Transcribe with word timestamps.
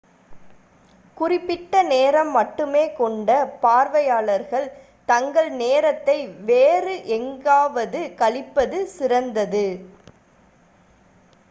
குறிப்பிட்ட 1.17 1.81
நேரம் 1.89 2.31
மட்டுமே 2.31 2.85
கொண்ட 2.93 3.29
பார்வையாளர்கள் 3.59 4.67
தங்கள் 5.09 5.51
நேரத்தை 5.59 6.17
வேறு 6.49 6.95
எங்காவது 7.19 8.01
கழிப்பது 8.17 8.79
சிறந்தது 8.97 9.65